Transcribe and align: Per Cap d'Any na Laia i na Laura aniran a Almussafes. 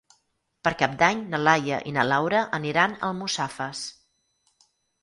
Per 0.67 0.71
Cap 0.79 0.95
d'Any 1.01 1.21
na 1.33 1.41
Laia 1.49 1.83
i 1.91 1.95
na 1.99 2.07
Laura 2.13 2.43
aniran 2.61 2.97
a 2.97 3.01
Almussafes. 3.13 3.89